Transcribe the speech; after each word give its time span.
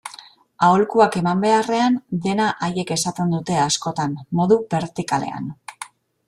Aholkuak 0.67 1.17
eman 1.19 1.43
beharrean, 1.43 1.99
dena 2.23 2.47
haiek 2.69 2.95
esaten 2.97 3.35
dute 3.37 3.59
askotan, 3.67 4.17
modu 4.41 4.59
bertikalean. 4.75 5.55